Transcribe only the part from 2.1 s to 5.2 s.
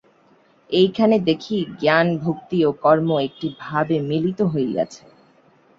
ভক্তি ও কর্ম একটি ভাবে মিলিত হইয়াছে।